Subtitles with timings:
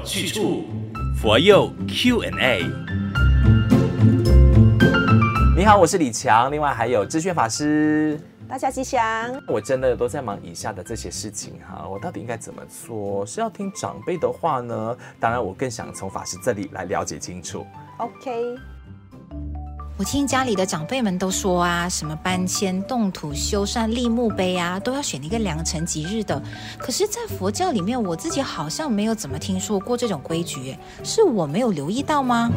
[0.00, 0.64] 有去处，
[1.14, 2.64] 佛佑 Q&A。
[5.54, 8.18] 你好，我是李强，另外还有智炫法师。
[8.48, 9.30] 大家吉祥。
[9.46, 13.26] 我真的都在忙以下的这些事情哈，我到底应该怎么做？
[13.26, 14.96] 是要听长辈的话呢？
[15.18, 17.66] 当然，我更想从法师这里来了解清楚。
[17.98, 18.56] OK。
[20.00, 26.42] 我听家里的长辈们都说啊，什么搬迁、动土、修缮、立墓碑啊，都要选一个良辰吉日的。
[26.78, 32.50] 可是，在佛教里面，我自己好像没有怎么听说过这种规矩，是我没有留意到吗？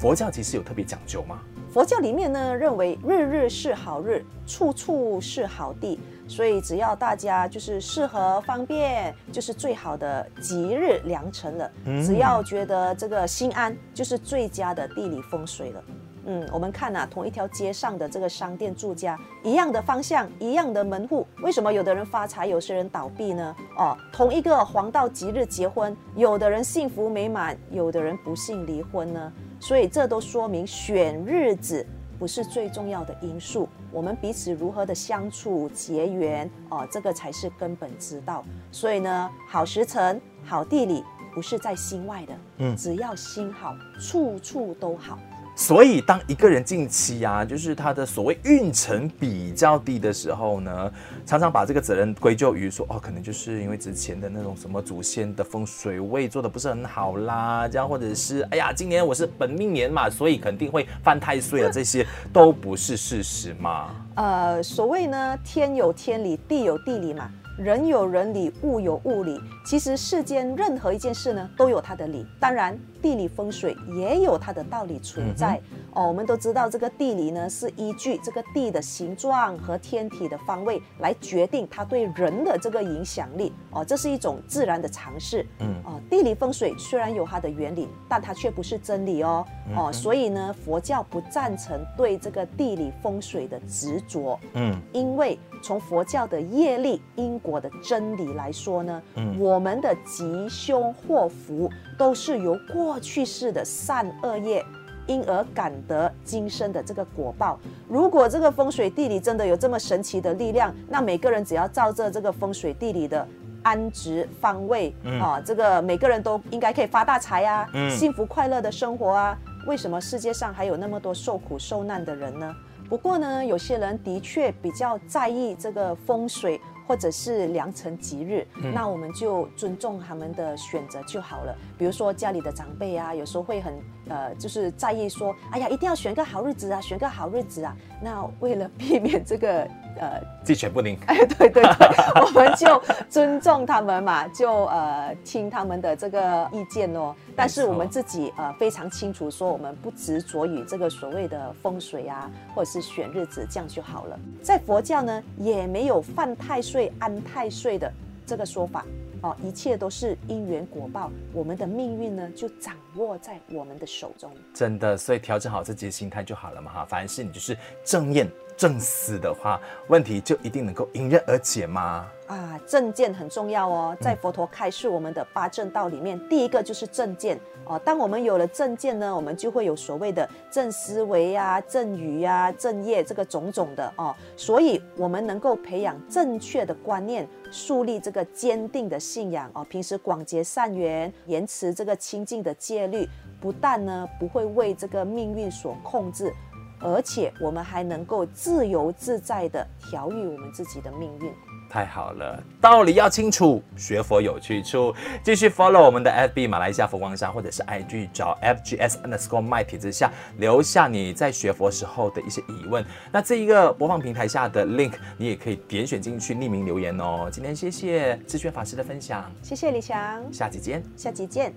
[0.00, 1.38] 佛教其实有特别讲究吗？
[1.72, 11.70] 佛教里面呢，认为日日是好日，处处是好地，所以只要大家就是适合方便，就是最好的吉日良辰了。
[12.04, 15.84] 只要觉得这个心安，就是最佳的地理风水了。
[16.28, 23.54] 嗯，我们看啊，同一条街上的这个商店住家，一样的方向，一样的门户，为什么有的人发财，有些人倒闭呢？
[23.78, 29.32] 哦，同一个黄道吉日结婚，有的人幸福美满，有的人不幸离婚呢？
[29.60, 31.86] 所以这都说明选日子
[32.18, 38.44] 不是最重要的因素，我们彼此如何的相处结缘哦，这个才是根本之道。
[38.70, 41.02] 所以呢，好时辰、好地理
[41.34, 45.18] 不是在心外的，嗯，只要心好，处处都好。
[45.58, 50.92] 所以，当一个人近期啊，就是他的所谓运程比较低的时候呢，
[51.24, 63.94] 常常把这个责任归咎于说，哦，可能就是因为之前的那种什么祖先的风水位做的不是很好啦，这样或者是，哎呀，今年我是本命年嘛，所以肯定会犯太岁啊，这些都不是事实嘛。
[64.16, 67.30] 呃，所谓呢，天有天理，地有地理嘛。
[67.56, 69.40] 人有人理，物有物理。
[69.64, 72.26] 其实世间任何一件事呢，都有它的理。
[72.38, 75.58] 当然，地理风水也有它的道理存在。
[75.96, 83.50] 哦，我们都知道，这个地理呢，是依据这个地的形状和天体的方位来决定它对人的这个影响力。
[83.70, 85.44] 哦，这是一种自然的常识。
[85.60, 85.74] 嗯。
[85.86, 89.42] 哦，地理风水虽然有它的原理，但它却不是真理哦。
[89.74, 94.38] 哦，所以呢，佛教不赞成对这个地理风水的执着。
[94.52, 94.78] 嗯。
[94.92, 104.62] 因为从佛教的业力因果的真理来说呢，嗯，我们的吉凶祸福都是由过去世的善恶业，
[105.06, 107.58] 因而感得今生的这个果报。
[107.88, 113.26] 如果这个风水地理真的有这么神奇的力量，那每个人只要照着这个风水地理的
[113.62, 119.36] 安置方位，嗯、啊，这个每个人都应该可以发大财啊，嗯、幸福快乐的生活啊。
[119.66, 122.54] 为什么世界上还有那么多受苦受难的人呢？
[122.88, 131.54] 不过呢，有些人的确比较在意这个风水或者是良辰吉日，嗯、那我们就尊重他们的选择就好了。
[131.76, 133.74] 比如说家里的长辈啊，有时候会很
[134.08, 137.76] 呃，就是在意说，哎呀，一定要选个好日子啊，选个好日子啊。
[138.00, 139.66] 那为了避免这个。
[139.98, 140.94] 呃，鸡犬不宁。
[141.06, 141.62] 哎，对对对，
[142.22, 147.14] 我们就尊重他们嘛，就呃听他们的这个意见哦。
[147.34, 154.20] 但是我们自己呃非常清楚，说我们不执着于这个所谓的风水啊，或者是选日子，这样就好了。
[154.42, 157.90] 在佛教呢，也没有犯太岁对安太岁的
[158.26, 158.84] 这个说法
[159.22, 164.30] 哦，一切都是因缘果报，我们的命运呢就掌握在我们的手中。
[164.52, 166.84] 真的，所以调整好自己的心态就好了嘛哈。
[166.84, 168.30] 凡事你就是正念。
[168.58, 172.06] 正思的话，问题就一定能够迎刃而解吗？
[172.26, 173.96] 啊，正见很重要哦。
[174.00, 177.78] 在佛陀开示我们的八正道里面，嗯、第一个就是正见哦。
[177.84, 184.14] 当我们有了正见呢，我们就会有所谓的正思维啊、正语啊、正业这个种种的哦。
[184.36, 189.64] 所以，我们能够培养正确的观念，树立这个坚定的信仰哦。
[189.68, 193.08] 平时广结善缘，严持这个清净的戒律，
[193.40, 196.32] 不但呢不会为这个命运所控制。
[196.80, 201.32] 而且我们还能够自由自在地调育我们自己的命运，
[201.70, 202.42] 太好了！
[202.60, 204.94] 道理要清楚，学佛有去处。
[205.24, 212.84] 继续 follow 我们的 FB 马来西亚佛光山，或者是 IG 找 FGS underscore my 帖子下留下你在学佛时候的一些疑问。
[213.10, 217.28] 那这一个播放平台下的 link，你也可以点选进去匿名留言哦。
[217.32, 221.52] 今天谢谢智炫法师的分享，谢谢李强，下集见，下集见。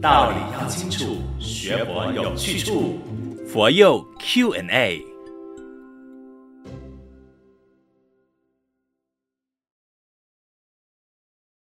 [0.00, 2.98] 道理要清楚，学佛有去处。
[3.52, 5.11] 佛佑 Q&A。